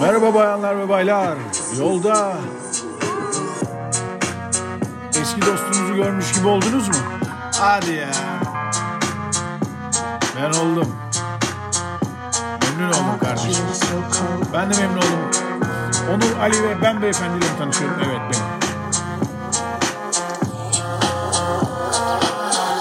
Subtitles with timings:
[0.00, 1.34] Merhaba bayanlar ve baylar.
[1.78, 2.32] Yolda.
[5.20, 6.94] Eski dostunuzu görmüş gibi oldunuz mu?
[7.60, 8.08] Hadi ya.
[10.36, 10.96] Ben oldum.
[12.62, 13.64] Memnun oldum kardeşim.
[14.54, 15.30] Ben de memnun oldum.
[16.14, 17.96] Onur, Ali ve ben beyefendiyle tanışıyorum.
[17.98, 18.66] Evet benim.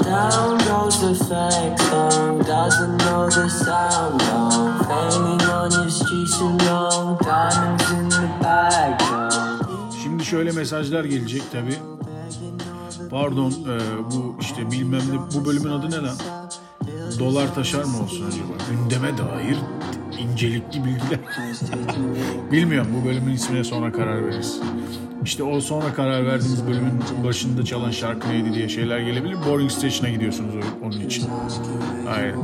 [0.06, 5.45] Down goes the fake song, doesn't know the sound of Hanging
[10.04, 11.76] Şimdi şöyle mesajlar gelecek tabi.
[13.10, 13.80] Pardon e,
[14.12, 16.18] bu işte bilmem ne bu bölümün adı ne lan?
[17.20, 18.54] Dolar taşar mı olsun acaba?
[18.72, 19.58] Gündeme dair
[20.20, 21.20] incelikli bilgiler.
[22.52, 24.60] Bilmiyorum bu bölümün ismine sonra karar veririz.
[25.26, 29.38] İşte o sonra karar verdiğimiz bölümün başında çalan şarkı neydi diye şeyler gelebilir.
[29.50, 30.54] Boring Station'a gidiyorsunuz
[30.84, 31.30] onun için.
[32.16, 32.36] Aynen.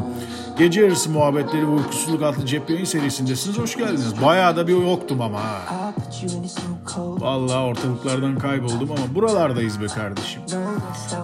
[0.58, 3.58] Gece yarısı muhabbetleri ve uykusuzluk adlı cep yayın serisindesiniz.
[3.58, 4.22] Hoş geldiniz.
[4.24, 5.62] Bayağı da bir yoktum ama ha.
[6.98, 10.42] Vallahi ortalıklardan kayboldum ama buralardayız be kardeşim.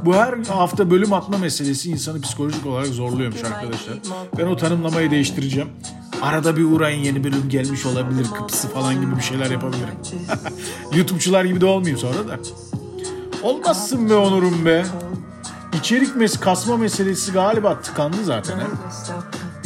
[0.05, 3.95] Bu her hafta bölüm atma meselesi insanı psikolojik olarak zorluyormuş arkadaşlar.
[4.37, 5.69] Ben o tanımlamayı değiştireceğim.
[6.21, 9.93] Arada bir uğrayın yeni bölüm gelmiş olabilir kıpsı falan gibi bir şeyler yapabilirim.
[10.95, 12.39] YouTube'çular gibi de olmayayım sonra da.
[13.43, 14.85] Olmazsın be Onur'um be.
[15.79, 18.59] İçerik mes kasma meselesi galiba tıkandı zaten.
[18.59, 18.63] He?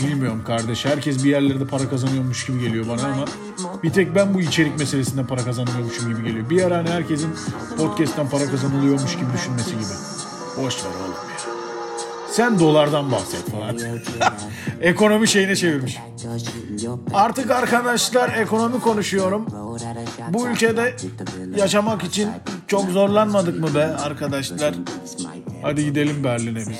[0.07, 0.85] Bilmiyorum kardeş.
[0.85, 3.25] Herkes bir yerlerde para kazanıyormuş gibi geliyor bana ama
[3.83, 6.49] bir tek ben bu içerik meselesinden para kazanıyormuşum gibi geliyor.
[6.49, 7.29] Bir ara hani herkesin
[7.77, 9.83] podcast'ten para kazanılıyormuş gibi düşünmesi gibi.
[10.57, 11.30] Boş ver oğlum.
[12.31, 13.77] Sen dolardan bahset falan.
[14.81, 15.97] Ekonomi şeyine çevirmiş.
[17.13, 19.45] Artık arkadaşlar ekonomi konuşuyorum.
[20.29, 20.95] Bu ülkede
[21.57, 22.29] yaşamak için
[22.67, 24.73] çok zorlanmadık mı be arkadaşlar?
[25.61, 26.77] Hadi gidelim Berlin'e biz.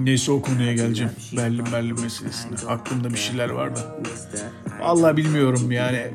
[0.00, 1.12] Neyse o konuya geleceğim.
[1.36, 2.56] Berlin Berlin meselesine.
[2.68, 3.80] Aklımda bir şeyler var da.
[4.80, 6.06] Vallahi bilmiyorum yani.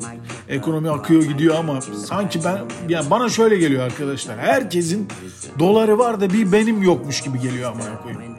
[0.49, 2.57] Ekonomi akıyor gidiyor ama sanki ben
[2.89, 4.39] yani bana şöyle geliyor arkadaşlar.
[4.39, 5.07] Herkesin
[5.59, 8.35] doları var da bir benim yokmuş gibi geliyor amına koyayım.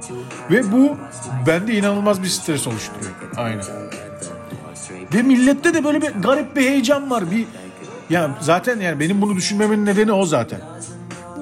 [0.50, 0.96] Ve bu
[1.46, 3.12] bende inanılmaz bir stres oluşturuyor.
[3.36, 3.64] Aynen.
[5.14, 7.30] Ve millette de böyle bir garip bir heyecan var.
[7.30, 7.46] Bir
[8.10, 10.60] ya zaten yani benim bunu düşünmemin nedeni o zaten.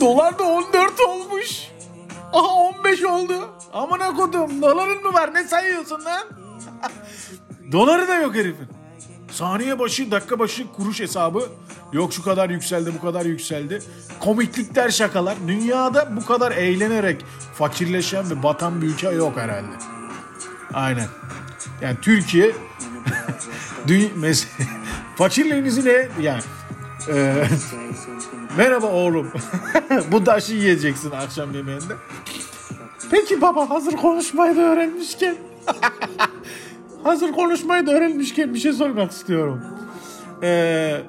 [0.00, 1.23] Dolar da 14 olmuş.
[2.34, 3.50] Aha 15 oldu.
[3.72, 6.24] Amına kodum doların mı var ne sayıyorsun lan?
[7.72, 8.68] Doları da yok herifin.
[9.30, 11.48] Saniye başı dakika başı kuruş hesabı.
[11.92, 13.82] Yok şu kadar yükseldi bu kadar yükseldi.
[14.20, 15.36] Komiklikler şakalar.
[15.46, 17.24] Dünyada bu kadar eğlenerek
[17.54, 19.76] fakirleşen ve batan bir ülke yok herhalde.
[20.74, 21.08] Aynen.
[21.82, 22.52] Yani Türkiye
[25.16, 26.42] fakirliğinizi ne yani
[27.08, 27.44] e,
[28.56, 29.30] merhaba oğlum
[30.12, 31.94] bu taşı yiyeceksin akşam yemeğinde
[33.10, 35.34] peki baba hazır konuşmayı da öğrenmişken
[37.04, 39.60] hazır konuşmayı da öğrenmişken bir şey sormak istiyorum
[40.42, 41.00] Ee,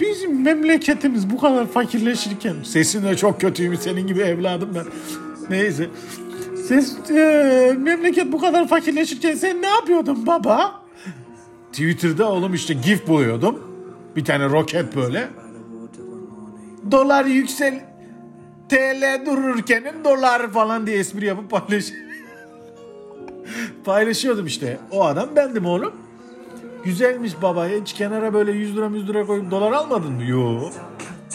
[0.00, 4.84] bizim memleketimiz bu kadar fakirleşirken sesin de çok kötüyüm senin gibi evladım ben
[5.50, 5.90] neyse
[6.68, 10.82] Ses, e, memleket bu kadar fakirleşirken sen ne yapıyordun baba?
[11.72, 13.60] Twitter'da oğlum işte gif buluyordum.
[14.16, 15.28] Bir tane roket böyle.
[16.90, 17.84] Dolar yüksel
[18.68, 21.84] TL dururken dolar falan diye espri yapıp paylaş
[23.84, 24.78] paylaşıyordum işte.
[24.90, 25.92] O adam bendim oğlum.
[26.84, 27.66] Güzelmiş baba.
[27.66, 30.24] Hiç kenara böyle 100 lira 100 lira koyup dolar almadın mı?
[30.24, 30.70] Yo.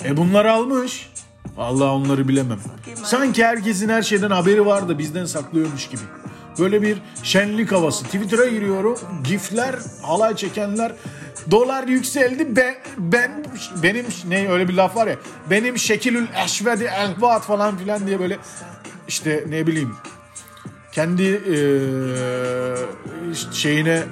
[0.05, 1.09] E bunları almış.
[1.57, 2.59] Vallahi onları bilemem.
[3.03, 6.01] Sanki herkesin her şeyden haberi var da bizden saklıyormuş gibi.
[6.59, 8.05] Böyle bir şenlik havası.
[8.05, 8.99] Twitter'a giriyorum.
[9.23, 10.91] Gifler, halay çekenler.
[11.51, 12.55] Dolar yükseldi.
[12.55, 13.45] Ben, ben
[13.83, 15.15] benim ne öyle bir laf var ya.
[15.49, 18.37] Benim şekilül eşvedi elvat falan filan diye böyle
[19.07, 19.95] işte ne bileyim
[20.91, 22.75] kendi eee,
[23.51, 24.03] şeyine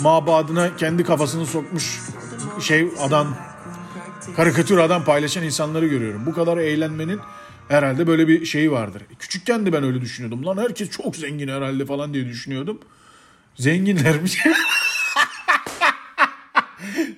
[0.00, 2.00] mabadına kendi kafasını sokmuş
[2.60, 3.36] şey adam
[4.36, 6.26] karikatür adam paylaşan insanları görüyorum.
[6.26, 7.20] Bu kadar eğlenmenin
[7.68, 9.02] herhalde böyle bir şeyi vardır.
[9.18, 10.46] Küçükken de ben öyle düşünüyordum.
[10.46, 12.78] Lan herkes çok zengin herhalde falan diye düşünüyordum.
[13.56, 14.38] Zenginlermiş.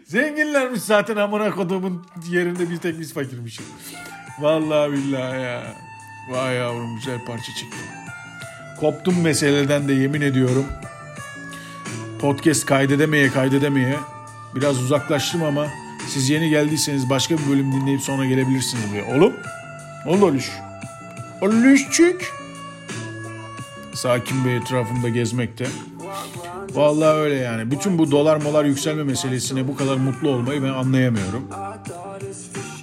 [0.08, 3.66] Zenginlermiş zaten amına koduğumun yerinde bir tek biz fakirmişiz.
[4.40, 5.62] Vallahi billahi ya.
[6.30, 7.76] Vay yavrum güzel parça çıktı.
[8.80, 10.66] Koptum meseleden de yemin ediyorum.
[12.20, 13.96] Podcast kaydedemeye kaydedemeye
[14.54, 15.66] biraz uzaklaştım ama
[16.08, 19.16] siz yeni geldiyseniz başka bir bölüm dinleyip sonra gelebilirsiniz buraya.
[19.16, 19.32] Oğlum.
[20.06, 20.50] Oldu Oluş.
[21.40, 22.20] Oluşçuk.
[23.94, 25.66] Sakin bir etrafımda gezmekte.
[26.74, 27.70] Vallahi öyle yani.
[27.70, 31.48] Bütün bu dolar molar yükselme meselesine bu kadar mutlu olmayı ben anlayamıyorum.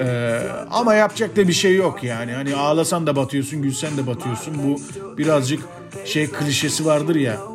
[0.02, 0.40] Ee,
[0.72, 2.32] ama yapacak da bir şey yok yani.
[2.32, 4.54] Hani ağlasan da batıyorsun, gülsen de batıyorsun.
[4.64, 4.82] Bu
[5.18, 5.64] birazcık
[6.06, 7.38] şey klişesi vardır ya.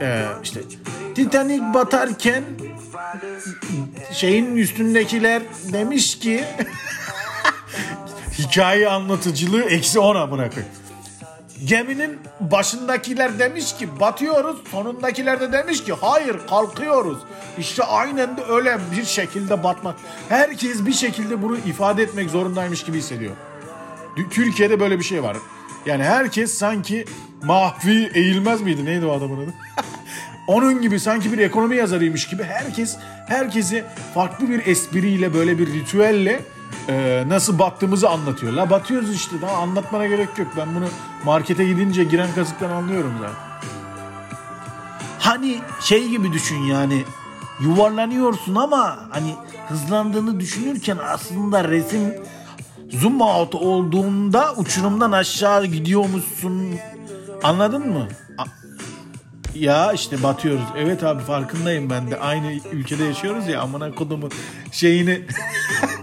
[0.00, 0.60] Ee, işte
[1.14, 2.44] Titanic batarken
[4.12, 6.44] şeyin üstündekiler demiş ki
[8.38, 10.72] hikaye anlatıcılığı eksi 10 amına koyayım.
[11.64, 14.56] Geminin başındakiler demiş ki batıyoruz.
[14.70, 17.18] Sonundakiler de demiş ki hayır kalkıyoruz.
[17.58, 19.96] İşte aynen de öyle bir şekilde batmak.
[20.28, 23.32] Herkes bir şekilde bunu ifade etmek zorundaymış gibi hissediyor.
[24.30, 25.36] Türkiye'de böyle bir şey var.
[25.86, 27.04] Yani herkes sanki
[27.42, 28.84] Mahfi Eğilmez miydi?
[28.84, 29.54] Neydi o adamın adı?
[30.46, 32.96] Onun gibi sanki bir ekonomi yazarıymış gibi herkes
[33.28, 36.40] herkesi farklı bir espriyle böyle bir ritüelle
[36.88, 38.52] e, nasıl battığımızı anlatıyor.
[38.52, 40.48] La batıyoruz işte daha anlatmana gerek yok.
[40.56, 40.88] Ben bunu
[41.24, 43.36] markete gidince giren kasıktan anlıyorum zaten.
[45.18, 47.04] Hani şey gibi düşün yani
[47.60, 49.34] yuvarlanıyorsun ama hani
[49.68, 52.14] hızlandığını düşünürken aslında resim
[52.90, 56.74] zoom out olduğunda uçurumdan aşağı gidiyormuşsun.
[57.42, 58.08] Anladın mı?
[59.54, 60.64] Ya işte batıyoruz.
[60.76, 62.18] Evet abi farkındayım ben de.
[62.20, 64.28] Aynı ülkede yaşıyoruz ya amına kodumu
[64.72, 65.22] şeyini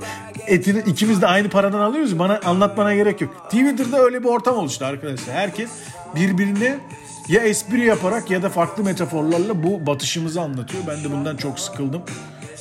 [0.48, 2.19] etini ikimiz de aynı paradan alıyoruz.
[2.19, 3.34] Bana anlatmana gerek yok.
[3.44, 5.36] Twitter'da öyle bir ortam oluştu arkadaşlar.
[5.36, 5.69] Herkes
[6.16, 6.80] birbirine
[7.28, 10.84] ya espri yaparak ya da farklı metaforlarla bu batışımızı anlatıyor.
[10.88, 12.01] Ben de bundan çok sıkıldım.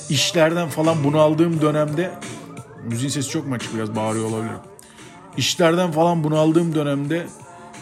[0.08, 2.10] İşlerden falan bunaldığım dönemde
[2.84, 4.52] müziğin sesi çok mu açık biraz bağırıyor olabilir.
[5.36, 7.26] İşlerden falan bunaldığım dönemde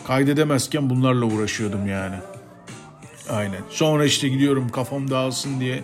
[0.07, 2.17] kaydedemezken bunlarla uğraşıyordum yani.
[3.31, 3.61] Aynen.
[3.71, 5.83] Sonra işte gidiyorum kafam dağılsın diye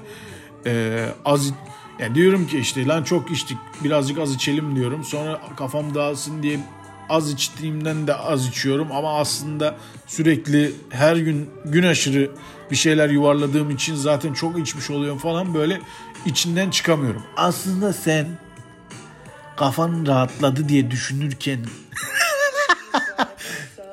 [0.67, 1.53] e, az
[1.99, 5.05] yani diyorum ki işte lan çok içtik birazcık az içelim diyorum.
[5.05, 6.61] Sonra kafam dağılsın diye
[7.09, 9.77] az içtiğimden de az içiyorum ama aslında
[10.07, 12.31] sürekli her gün gün aşırı
[12.71, 15.81] bir şeyler yuvarladığım için zaten çok içmiş oluyorum falan böyle
[16.27, 17.23] içinden çıkamıyorum.
[17.37, 18.27] Aslında sen
[19.57, 21.59] kafan rahatladı diye düşünürken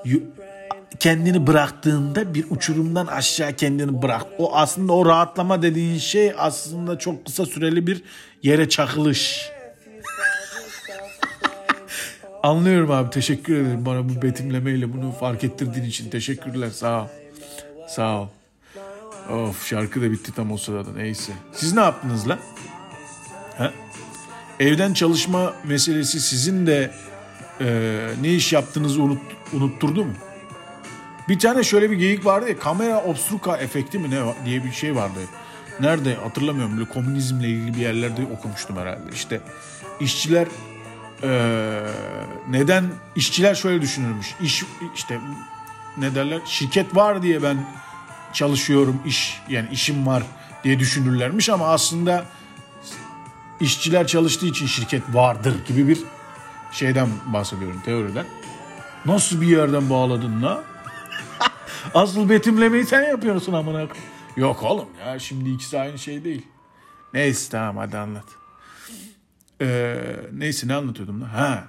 [1.00, 4.26] kendini bıraktığında bir uçurumdan aşağı kendini bırak.
[4.38, 8.04] O aslında o rahatlama dediğin şey aslında çok kısa süreli bir
[8.44, 9.50] yere çakılış.
[12.44, 17.08] Anlıyorum abi teşekkür ederim bana bu betimlemeyle bunu fark ettirdiğin için teşekkürler sağ ol.
[17.88, 18.28] Sağ ol.
[19.30, 21.34] Of şarkı da bitti tam o sırada neyse.
[21.54, 22.40] Siz ne yaptınız lan?
[23.58, 23.72] Ha?
[24.60, 26.92] Evden çalışma meselesi sizin de
[27.62, 29.22] e, ne iş yaptığınızı unut,
[29.54, 30.14] unutturdu mu?
[31.30, 34.96] Bir tane şöyle bir geyik vardı ya kamera obstruka efekti mi ne diye bir şey
[34.96, 35.20] vardı.
[35.80, 39.10] Nerede hatırlamıyorum böyle komünizmle ilgili bir yerlerde okumuştum herhalde.
[39.14, 39.42] İşte
[40.00, 40.48] işçiler
[41.24, 41.82] ee,
[42.50, 42.86] neden
[43.16, 44.36] işçiler şöyle düşünürmüş.
[44.42, 44.64] İş
[44.96, 45.20] işte
[45.98, 47.58] ne derler şirket var diye ben
[48.34, 50.24] çalışıyorum iş yani işim var
[50.64, 52.26] diye düşünürlermiş ama aslında
[53.60, 56.00] işçiler çalıştığı için şirket vardır gibi bir
[56.72, 58.26] şeyden bahsediyorum teoriden.
[59.06, 60.64] Nasıl bir yerden bağladın la?
[61.94, 63.88] Asıl betimlemeyi sen yapıyorsun amına
[64.38, 66.42] Yok oğlum ya şimdi ikisi aynı şey değil.
[67.14, 68.26] Neyse tamam hadi anlat.
[69.62, 69.96] Ee,
[70.34, 71.34] neyse ne anlatıyordum da?
[71.34, 71.68] Ha.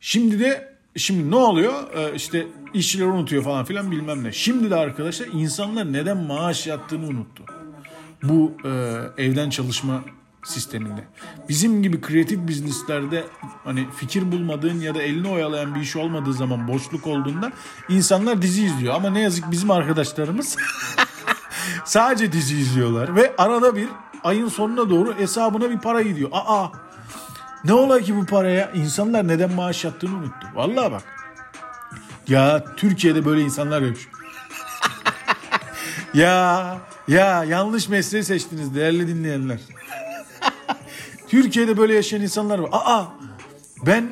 [0.00, 1.94] Şimdi de şimdi ne oluyor?
[1.94, 4.32] Ee, işte işçiler unutuyor falan filan bilmem ne.
[4.32, 7.44] Şimdi de arkadaşlar insanlar neden maaş yattığını unuttu.
[8.22, 8.70] Bu e,
[9.18, 10.04] evden çalışma
[10.44, 11.04] sisteminde.
[11.48, 13.24] Bizim gibi kreatif bizneslerde
[13.64, 17.52] hani fikir bulmadığın ya da elini oyalayan bir iş olmadığı zaman boşluk olduğunda
[17.88, 18.94] insanlar dizi izliyor.
[18.94, 20.56] Ama ne yazık bizim arkadaşlarımız
[21.84, 23.88] sadece dizi izliyorlar ve arada bir
[24.24, 26.30] ayın sonuna doğru hesabına bir para gidiyor.
[26.32, 26.66] Aa
[27.64, 28.70] ne ola ki bu paraya?
[28.70, 30.48] İnsanlar neden maaş yattığını unuttu.
[30.54, 31.02] Vallahi bak.
[32.28, 33.96] Ya Türkiye'de böyle insanlar yok.
[36.14, 39.58] ya ya yanlış mesleği seçtiniz değerli dinleyenler.
[41.34, 42.68] Türkiye'de böyle yaşayan insanlar var.
[42.72, 43.04] Aa
[43.86, 44.08] ben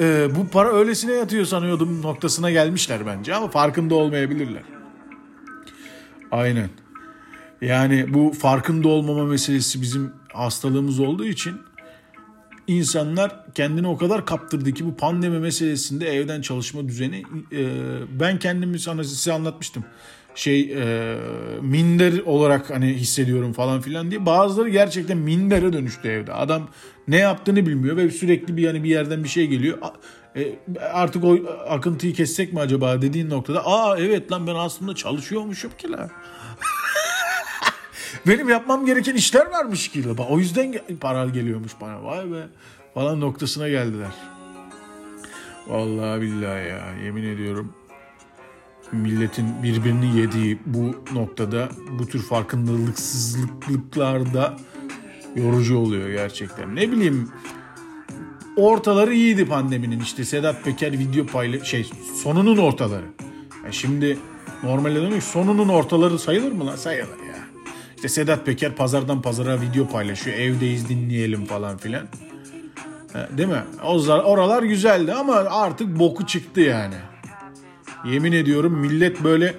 [0.00, 4.62] e, bu para öylesine yatıyor sanıyordum noktasına gelmişler bence ama farkında olmayabilirler.
[6.30, 6.70] Aynen.
[7.60, 11.60] Yani bu farkında olmama meselesi bizim hastalığımız olduğu için
[12.66, 17.66] insanlar kendini o kadar kaptırdı ki bu pandemi meselesinde evden çalışma düzeni e,
[18.20, 19.84] ben kendimi sana size anlatmıştım
[20.38, 21.16] şey e,
[21.60, 24.26] minder olarak hani hissediyorum falan filan diye.
[24.26, 26.32] Bazıları gerçekten mindere dönüştü evde.
[26.32, 26.68] Adam
[27.08, 29.78] ne yaptığını bilmiyor ve sürekli bir yani bir yerden bir şey geliyor.
[30.36, 30.54] E,
[30.92, 35.90] artık o akıntıyı kessek mi acaba dediğin noktada aa evet lan ben aslında çalışıyormuşum ki
[35.90, 36.10] lan.
[38.26, 40.04] Benim yapmam gereken işler varmış ki.
[40.28, 42.04] O yüzden para geliyormuş bana.
[42.04, 42.46] Vay be
[42.94, 44.10] falan noktasına geldiler.
[45.66, 47.74] Vallahi billahi ya yemin ediyorum
[48.92, 51.68] milletin birbirini yediği bu noktada
[51.98, 54.56] bu tür farkındalıksızlıklarda
[55.36, 56.76] yorucu oluyor gerçekten.
[56.76, 57.28] Ne bileyim
[58.56, 61.90] ortaları iyiydi pandeminin işte Sedat Peker video payla şey
[62.22, 63.06] sonunun ortaları.
[63.64, 64.18] Yani şimdi
[64.62, 65.20] Normale dönüyor.
[65.20, 66.76] Sonunun ortaları sayılır mı lan?
[66.76, 67.38] Sayılır ya.
[67.96, 70.36] İşte Sedat Peker pazardan pazara video paylaşıyor.
[70.36, 72.06] Evdeyiz dinleyelim falan filan.
[73.30, 73.62] Değil mi?
[74.06, 76.94] Oralar güzeldi ama artık boku çıktı yani.
[78.04, 79.54] Yemin ediyorum millet böyle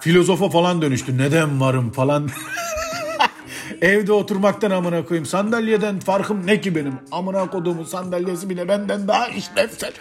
[0.00, 1.18] filozofa falan dönüştü.
[1.18, 2.28] Neden varım falan.
[3.82, 5.26] Evde oturmaktan amına koyayım.
[5.26, 6.94] Sandalyeden farkım ne ki benim?
[7.12, 9.92] Amına koduğumun sandalyesi bile benden daha işlevsel.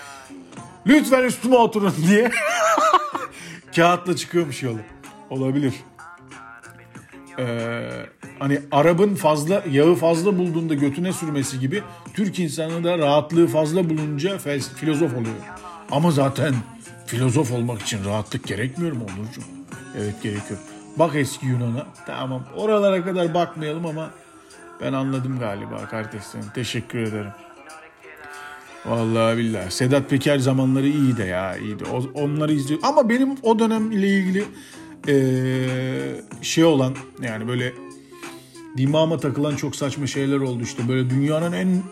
[0.87, 2.31] Lütfen üstüme oturun diye.
[3.75, 4.77] Kağıtla çıkıyormuş yolu.
[5.29, 5.73] Olabilir.
[7.39, 7.89] Ee,
[8.39, 14.37] hani Arap'ın fazla yağı fazla bulduğunda götüne sürmesi gibi Türk insanı da rahatlığı fazla bulunca
[14.75, 15.35] filozof oluyor.
[15.91, 16.55] Ama zaten
[17.07, 19.41] filozof olmak için rahatlık gerekmiyor mu Onurcuğum?
[19.97, 20.59] Evet gerekiyor.
[20.99, 21.87] Bak eski Yunan'a.
[22.05, 24.09] Tamam oralara kadar bakmayalım ama
[24.81, 26.45] ben anladım galiba kardeşlerim.
[26.55, 27.31] Teşekkür ederim.
[28.85, 29.71] Vallahi billahi.
[29.71, 31.83] Sedat Peker zamanları iyiydi ya iyiydi.
[31.93, 32.79] O- onları izliyor.
[32.83, 34.43] Ama benim o dönemle ilgili
[35.07, 37.73] eee, şey olan yani böyle
[38.77, 40.87] dimağıma takılan çok saçma şeyler oldu işte.
[40.87, 41.83] Böyle dünyanın en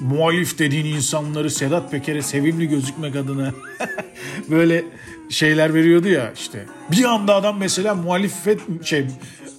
[0.00, 3.54] muhalif dediğin insanları Sedat Peker'e sevimli gözükmek adına
[4.50, 4.84] böyle
[5.30, 6.66] şeyler veriyordu ya işte.
[6.90, 9.06] Bir anda adam mesela muhalefet şey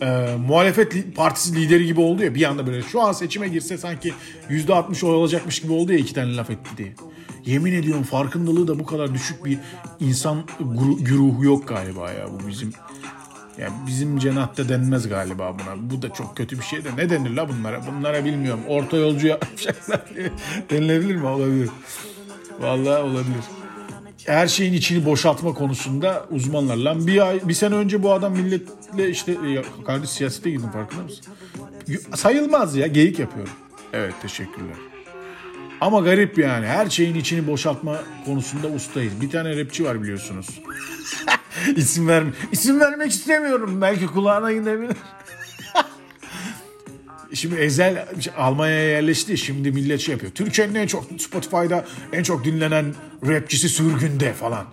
[0.01, 4.13] e, muhalefet partisi lideri gibi oldu ya bir anda böyle şu an seçime girse sanki
[4.49, 6.93] yüzde 60 oy alacakmış gibi oldu ya iki tane laf etti diye.
[7.45, 9.57] Yemin ediyorum farkındalığı da bu kadar düşük bir
[9.99, 10.43] insan
[10.99, 12.73] güruhu yok galiba ya bu bizim
[13.57, 15.89] ya bizim cenahta denmez galiba buna.
[15.89, 16.89] Bu da çok kötü bir şey de.
[16.97, 17.81] Ne denir la bunlara?
[17.87, 18.61] Bunlara bilmiyorum.
[18.67, 20.01] Orta yolcu yapacaklar
[20.69, 21.27] denilebilir mi?
[21.27, 21.69] Olabilir.
[22.59, 23.43] Vallahi olabilir.
[24.25, 26.77] Her şeyin içini boşaltma konusunda uzmanlar.
[26.77, 31.03] Lan bir ay, bir sene önce bu adam milletle işte ya, kardeş siyasete girdim farkında
[31.03, 31.25] mısın?
[32.15, 32.87] Sayılmaz ya.
[32.87, 33.53] Geyik yapıyorum.
[33.93, 34.75] Evet teşekkürler.
[35.81, 36.65] Ama garip yani.
[36.65, 39.21] Her şeyin içini boşaltma konusunda ustayız.
[39.21, 40.47] Bir tane rapçi var biliyorsunuz.
[41.75, 42.31] İsim verme.
[42.51, 43.81] İsim vermek istemiyorum.
[43.81, 44.97] Belki kulağına gidebilir.
[47.33, 48.07] Şimdi Ezel
[48.37, 49.37] Almanya'ya yerleşti.
[49.37, 50.31] Şimdi millet şey yapıyor.
[50.31, 52.93] Türkiye'nin en çok Spotify'da en çok dinlenen
[53.27, 54.65] rapçisi sürgünde falan.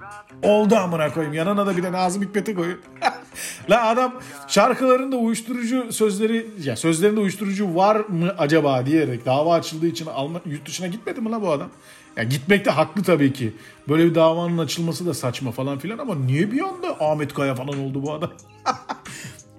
[0.43, 1.35] Oldu amına koyayım.
[1.35, 2.81] Yanına da bir de Nazım Hikmet'i koyun.
[3.71, 4.15] La adam
[4.49, 10.67] şarkılarında uyuşturucu sözleri ya sözlerinde uyuşturucu var mı acaba diyerek dava açıldığı için Alman yurt
[10.67, 11.69] dışına gitmedi mi la bu adam?
[12.17, 13.53] Ya gitmekte haklı tabii ki.
[13.89, 17.81] Böyle bir davanın açılması da saçma falan filan ama niye bir anda Ahmet Kaya falan
[17.81, 18.31] oldu bu adam?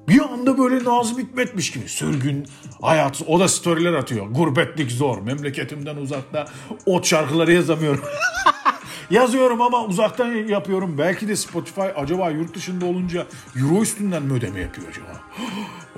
[0.08, 2.48] Bir anda böyle Nazım Hikmetmiş gibi sürgün
[2.82, 4.28] hayat o da storyler atıyor.
[4.28, 6.46] Gurbetlik zor memleketimden uzakta
[6.86, 8.04] ot şarkıları yazamıyorum.
[9.10, 10.98] Yazıyorum ama uzaktan yapıyorum.
[10.98, 15.22] Belki de Spotify acaba yurt dışında olunca euro üstünden mi ödeme yapıyor acaba?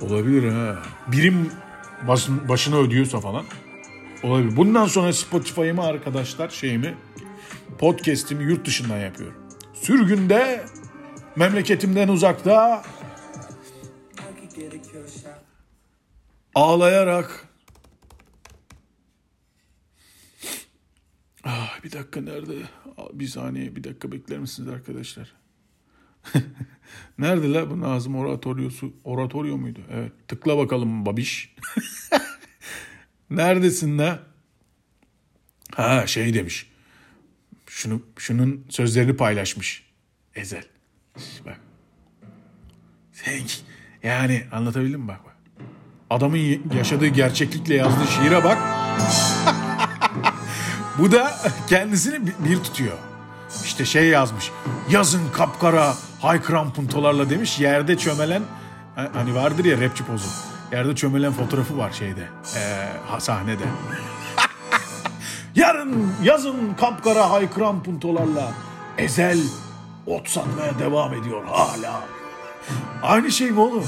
[0.00, 0.78] Olabilir ha.
[1.06, 1.52] Birim
[2.08, 3.44] başın, başına ödüyorsa falan.
[4.22, 4.56] Olabilir.
[4.56, 6.94] Bundan sonra Spotify'ımı arkadaşlar şeyimi
[7.78, 9.36] podcast'imi yurt dışından yapıyorum.
[9.74, 10.64] Sürgünde
[11.36, 12.82] memleketimden uzakta
[16.54, 17.48] ağlayarak
[21.44, 22.54] ah, bir dakika nerede
[23.12, 25.32] bir saniye bir dakika bekler misiniz arkadaşlar?
[27.18, 29.80] Nerede la bu Nazım oratoryosu oratoryo muydu?
[29.90, 30.12] Evet.
[30.28, 31.54] Tıkla bakalım babiş.
[33.30, 34.22] Neredesin la
[35.74, 36.70] ha şey demiş.
[37.66, 39.90] Şunu şunun sözlerini paylaşmış
[40.34, 40.64] Ezel.
[41.46, 41.60] Bak.
[43.12, 43.40] Sen
[44.02, 45.08] yani anlatabildim mi?
[45.08, 45.36] Bak bak.
[46.10, 46.38] Adamın
[46.76, 48.58] yaşadığı gerçeklikle yazdığı şiire bak.
[51.00, 51.32] Bu da
[51.68, 52.96] kendisini bir- tutuyor.
[53.64, 54.50] İşte şey yazmış.
[54.90, 57.58] Yazın kapkara haykıran puntolarla demiş.
[57.60, 58.42] Yerde çömelen
[58.96, 60.26] ha- hani vardır ya rapçi pozu.
[60.72, 62.28] Yerde çömelen fotoğrafı var şeyde.
[63.08, 63.62] ha- sahnede.
[65.54, 68.52] Yarın yazın kapkara haykıran puntolarla
[68.98, 69.38] ezel
[70.06, 72.02] ot satmaya devam ediyor hala.
[73.02, 73.84] Aynı şey mi oğlum?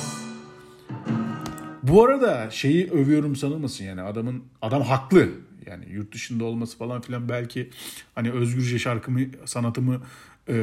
[1.83, 5.28] Bu arada şeyi övüyorum sanılmasın yani adamın adam haklı.
[5.66, 7.71] Yani yurt dışında olması falan filan belki
[8.14, 10.00] hani özgürce şarkımı sanatımı
[10.49, 10.54] e,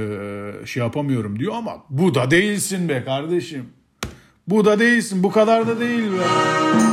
[0.66, 3.66] şey yapamıyorum diyor ama bu da değilsin be kardeşim.
[4.48, 5.24] Bu da değilsin.
[5.24, 6.89] Bu kadar da değil be.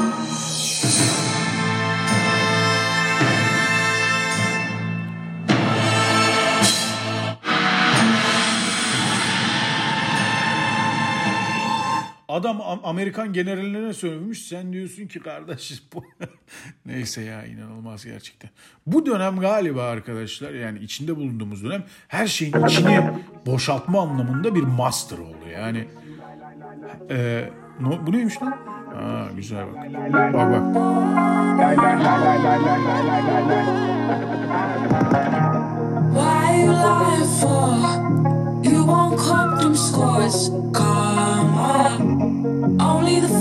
[12.37, 14.43] Adam Am- Amerikan generaline sövmüş.
[14.49, 16.05] Sen diyorsun ki kardeş bu.
[16.87, 18.51] Neyse ya inanılmaz gerçekten.
[18.87, 23.11] Bu dönem galiba arkadaşlar yani içinde bulunduğumuz dönem her şeyin içini
[23.47, 25.49] boşaltma anlamında bir master oldu.
[25.55, 25.85] Yani
[27.11, 27.49] e,
[27.81, 28.59] no, bu neymiş lan?
[28.95, 29.93] Ha güzel bak.
[30.13, 30.77] Bak bak.
[36.15, 37.67] Why you lying for?
[38.71, 38.87] You
[39.97, 40.49] course.
[40.49, 40.77] Come on.
[40.79, 41.36] Only the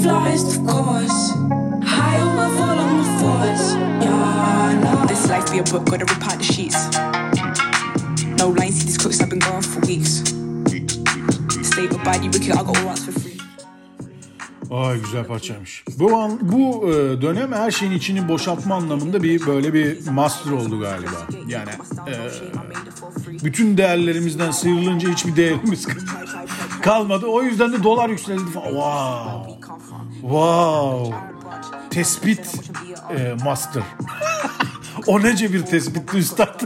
[0.05, 1.31] flyest, of course.
[1.83, 3.73] High above all of my thoughts.
[4.03, 5.05] Yeah, no.
[5.07, 6.81] This life be a book, gotta rip out the sheets.
[8.39, 10.23] No lines, see these crooks, I've been gone for weeks.
[11.69, 13.31] Stay up body wicked, I got all rights for free.
[14.71, 15.83] Ay güzel parçaymış.
[15.99, 20.79] Bu an, bu e, dönem her şeyin içini boşaltma anlamında bir böyle bir master oldu
[20.79, 21.27] galiba.
[21.47, 21.69] Yani
[22.07, 22.13] e,
[23.43, 26.24] bütün değerlerimizden sıyrılınca hiçbir değerimiz kalmadı.
[27.27, 28.41] O yüzden de dolar yükseldi.
[28.53, 29.51] Wow.
[30.21, 31.15] Wow.
[31.89, 32.59] Tespit
[33.17, 33.83] e, master.
[35.07, 36.61] o nece bir tespitli üstad.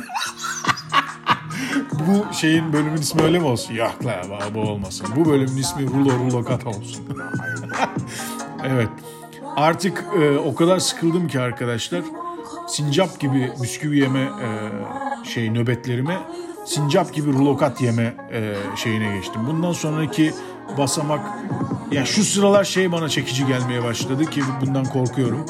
[1.91, 3.73] bu şeyin bölümün ismi öyle mi olsun?
[3.73, 4.21] Yok la
[4.55, 5.07] bu olmasın.
[5.15, 7.05] Bu bölümün ismi Rulo Rulo Kat olsun.
[8.63, 8.89] evet.
[9.55, 12.01] Artık e, o kadar sıkıldım ki arkadaşlar.
[12.67, 14.47] Sincap gibi bisküvi yeme e,
[15.25, 16.17] şey nöbetlerime
[16.65, 19.41] sincap gibi rulokat yeme e, şeyine geçtim.
[19.47, 20.33] Bundan sonraki
[20.77, 21.19] basamak
[21.91, 25.45] ya şu sıralar şey bana çekici gelmeye başladı ki bundan korkuyorum.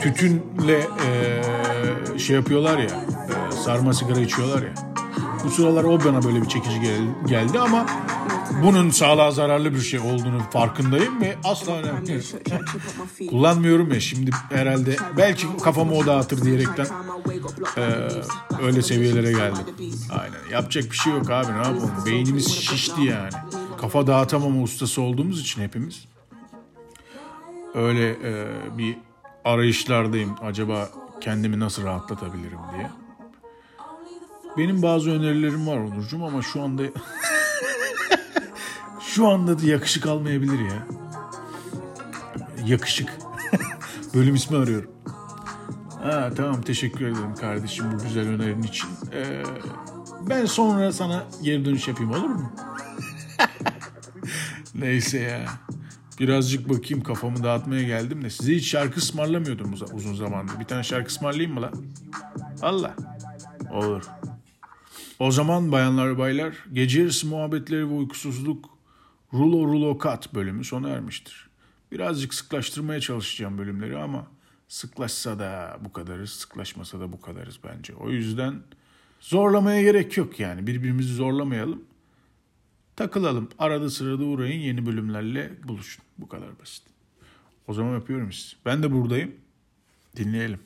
[0.00, 4.72] Tütünle e, şey yapıyorlar ya e, sarma sigara içiyorlar ya.
[5.44, 7.86] Bu sıralar o bana böyle bir çekici gel- geldi ama
[8.62, 12.36] bunun sağlığa zararlı bir şey olduğunu farkındayım ve asla önemli değil.
[13.30, 16.86] Kullanmıyorum ya şimdi herhalde belki kafamı o dağıtır diyerekten
[17.76, 18.08] e,
[18.62, 19.64] öyle seviyelere geldim.
[20.10, 20.50] Aynen.
[20.52, 21.90] Yapacak bir şey yok abi ne yapalım?
[22.06, 23.32] beynimiz şişti yani.
[23.80, 26.04] Kafa dağıtamama ustası olduğumuz için hepimiz.
[27.74, 28.46] Öyle e,
[28.78, 28.96] bir
[29.44, 30.34] arayışlardayım.
[30.42, 30.88] Acaba
[31.20, 32.90] kendimi nasıl rahatlatabilirim diye.
[34.58, 36.82] Benim bazı önerilerim var Onurcuğum ama şu anda
[39.14, 40.86] şu anda da yakışık almayabilir ya.
[42.66, 43.08] Yakışık.
[44.14, 44.90] Bölüm ismi arıyorum.
[46.02, 48.88] Ha, tamam teşekkür ederim kardeşim bu güzel önerin için.
[49.12, 49.42] Ee,
[50.28, 52.52] ben sonra sana geri dönüş yapayım olur mu?
[54.74, 55.44] Neyse ya.
[56.20, 58.30] Birazcık bakayım kafamı dağıtmaya geldim de.
[58.30, 60.60] Size hiç şarkı ısmarlamıyordum uz- uzun zamandır.
[60.60, 61.72] Bir tane şarkı ısmarlayayım mı lan?
[62.62, 62.94] Allah.
[63.72, 64.02] Olur.
[65.18, 68.73] O zaman bayanlar baylar gece yarısı muhabbetleri ve uykusuzluk
[69.34, 71.48] rulo rulo kat bölümü sona ermiştir.
[71.92, 74.26] Birazcık sıklaştırmaya çalışacağım bölümleri ama
[74.68, 77.94] sıklaşsa da bu kadarız, sıklaşmasa da bu kadarız bence.
[77.94, 78.62] O yüzden
[79.20, 81.84] zorlamaya gerek yok yani birbirimizi zorlamayalım.
[82.96, 83.48] Takılalım.
[83.58, 86.04] Arada sırada uğrayın yeni bölümlerle buluşun.
[86.18, 86.82] Bu kadar basit.
[87.68, 88.56] O zaman öpüyorum sizi.
[88.66, 89.34] Ben de buradayım.
[90.16, 90.60] Dinleyelim.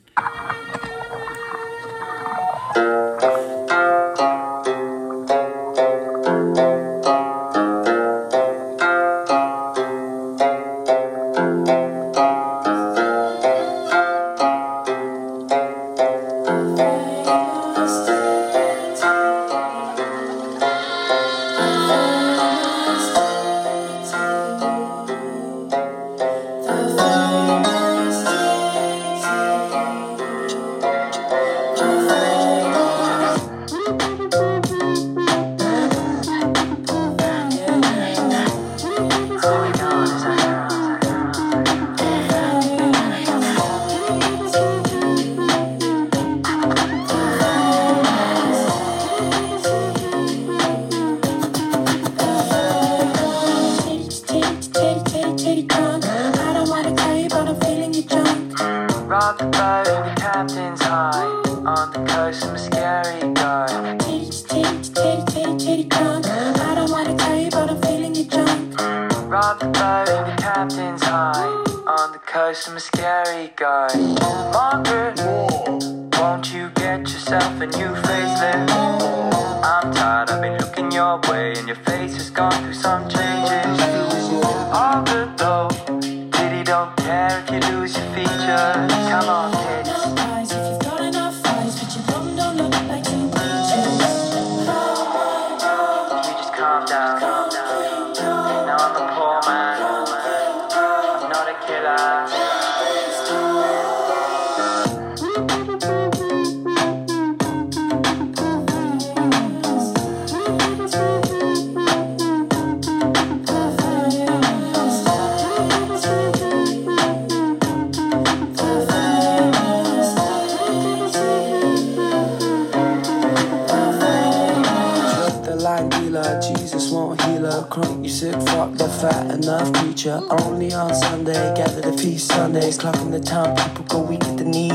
[129.09, 130.21] Fat enough preacher.
[130.29, 132.77] Only on Sunday, gather the feast Sundays.
[132.77, 134.69] Clocking the town, people go weak at the knee.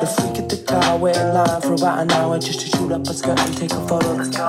[0.00, 2.92] The freak at the car, wait in line for about an hour just to shoot
[2.92, 4.12] up a skirt and take a photo.
[4.14, 4.48] Let's go.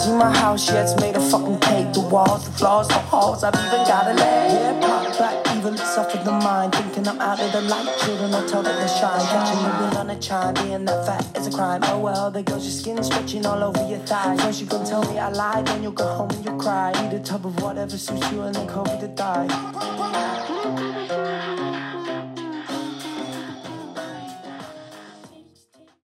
[0.00, 1.92] See my house, yeah, it's made of fucking cake.
[1.92, 4.52] The walls, the floors, the halls, I've even got a leg.
[4.52, 5.50] Yeah, pop back,
[5.98, 6.74] off of the mind.
[6.74, 9.26] Thinking I'm out of the light, children, I told that they shine.
[9.26, 11.80] Catching the wind on a chime, being that fat is a crime.
[11.86, 14.40] Oh well, there goes your skin stretching all over your thighs.
[14.40, 16.92] First you can tell me I lied, then you'll go home and you'll cry.
[17.04, 20.29] Eat a tub of whatever suits you and then me to die.